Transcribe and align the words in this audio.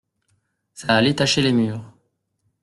Ça 0.73 0.95
allait 0.95 1.13
tacher 1.13 1.43
les 1.43 1.53
murs. 1.53 1.93